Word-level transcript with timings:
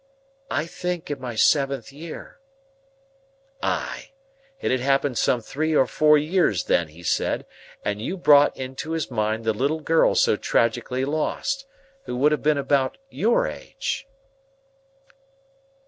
"I 0.49 0.65
think 0.65 1.11
in 1.11 1.21
my 1.21 1.35
seventh 1.35 1.93
year." 1.93 2.39
"Ay. 3.61 4.13
It 4.59 4.71
had 4.71 4.79
happened 4.79 5.19
some 5.19 5.41
three 5.41 5.75
or 5.75 5.85
four 5.85 6.17
years 6.17 6.63
then, 6.63 6.87
he 6.87 7.03
said, 7.03 7.45
and 7.85 8.01
you 8.01 8.17
brought 8.17 8.57
into 8.57 8.93
his 8.93 9.11
mind 9.11 9.43
the 9.45 9.53
little 9.53 9.81
girl 9.81 10.15
so 10.15 10.35
tragically 10.37 11.05
lost, 11.05 11.67
who 12.05 12.15
would 12.17 12.31
have 12.31 12.41
been 12.41 12.57
about 12.57 12.97
your 13.11 13.45
age." 13.45 14.07